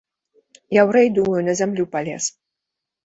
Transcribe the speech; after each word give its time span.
Яўрэй, 0.77 1.11
думаю, 1.17 1.41
на 1.49 1.53
зямлю 1.63 1.85
палез! 1.93 2.23